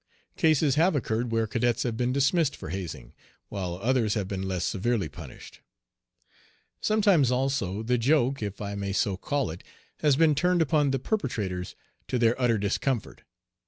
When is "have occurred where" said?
0.81-1.45